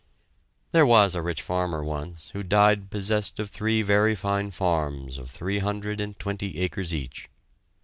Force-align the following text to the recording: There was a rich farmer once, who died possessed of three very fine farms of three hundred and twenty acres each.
There 0.71 0.83
was 0.83 1.13
a 1.13 1.21
rich 1.21 1.43
farmer 1.43 1.83
once, 1.83 2.31
who 2.31 2.41
died 2.41 2.89
possessed 2.89 3.39
of 3.39 3.51
three 3.51 3.83
very 3.83 4.15
fine 4.15 4.49
farms 4.49 5.19
of 5.19 5.29
three 5.29 5.59
hundred 5.59 6.01
and 6.01 6.17
twenty 6.17 6.57
acres 6.57 6.91
each. 6.91 7.29